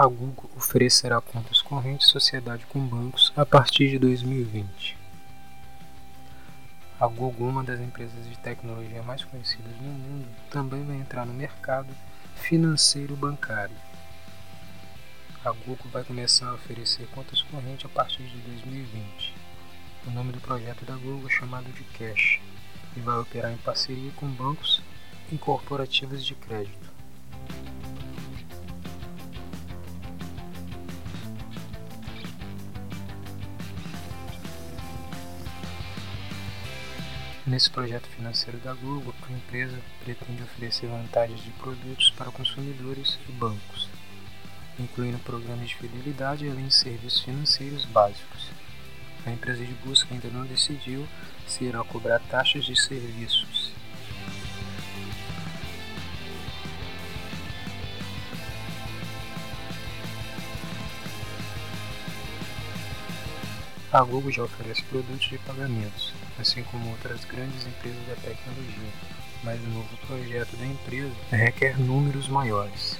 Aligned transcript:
a 0.00 0.06
Google 0.06 0.48
oferecerá 0.56 1.20
contas 1.20 1.60
correntes 1.60 2.08
sociedade 2.08 2.64
com 2.64 2.80
bancos 2.80 3.34
a 3.36 3.44
partir 3.44 3.90
de 3.90 3.98
2020. 3.98 4.96
A 6.98 7.06
Google, 7.06 7.46
uma 7.46 7.62
das 7.62 7.78
empresas 7.80 8.26
de 8.26 8.38
tecnologia 8.38 9.02
mais 9.02 9.22
conhecidas 9.24 9.76
no 9.76 9.92
mundo, 9.92 10.26
também 10.50 10.82
vai 10.86 10.96
entrar 10.96 11.26
no 11.26 11.34
mercado 11.34 11.94
financeiro 12.34 13.14
bancário. 13.14 13.76
A 15.44 15.52
Google 15.52 15.90
vai 15.92 16.02
começar 16.02 16.48
a 16.48 16.54
oferecer 16.54 17.06
contas 17.08 17.42
correntes 17.42 17.84
a 17.84 17.90
partir 17.90 18.22
de 18.22 18.38
2020. 18.38 19.34
O 20.06 20.10
nome 20.12 20.32
do 20.32 20.40
projeto 20.40 20.82
da 20.86 20.94
Google 20.94 21.28
é 21.28 21.30
chamado 21.30 21.70
de 21.74 21.84
Cash 21.98 22.40
e 22.96 23.00
vai 23.00 23.18
operar 23.18 23.52
em 23.52 23.58
parceria 23.58 24.12
com 24.12 24.26
bancos 24.26 24.80
e 25.30 25.36
corporativas 25.36 26.24
de 26.24 26.34
crédito. 26.34 26.89
Nesse 37.50 37.68
projeto 37.68 38.06
financeiro 38.06 38.58
da 38.58 38.72
Google, 38.72 39.12
a 39.28 39.32
empresa 39.32 39.76
pretende 40.04 40.40
oferecer 40.40 40.86
vantagens 40.86 41.42
de 41.42 41.50
produtos 41.50 42.08
para 42.10 42.30
consumidores 42.30 43.18
e 43.28 43.32
bancos, 43.32 43.88
incluindo 44.78 45.18
programas 45.18 45.68
de 45.68 45.74
fidelidade 45.74 46.48
além 46.48 46.68
de 46.68 46.74
serviços 46.74 47.22
financeiros 47.22 47.84
básicos. 47.86 48.52
A 49.26 49.32
empresa 49.32 49.66
de 49.66 49.72
busca 49.84 50.14
ainda 50.14 50.28
não 50.28 50.46
decidiu 50.46 51.04
se 51.48 51.64
irá 51.64 51.82
cobrar 51.82 52.20
taxas 52.20 52.64
de 52.64 52.80
serviços. 52.80 53.59
A 63.92 64.02
Google 64.04 64.30
já 64.30 64.44
oferece 64.44 64.84
produtos 64.84 65.28
de 65.28 65.36
pagamentos, 65.38 66.14
assim 66.38 66.62
como 66.62 66.90
outras 66.90 67.24
grandes 67.24 67.66
empresas 67.66 68.06
da 68.06 68.14
tecnologia, 68.14 68.92
mas 69.42 69.60
o 69.60 69.68
novo 69.68 69.96
projeto 70.06 70.56
da 70.56 70.64
empresa 70.64 71.12
requer 71.32 71.76
números 71.76 72.28
maiores. 72.28 72.96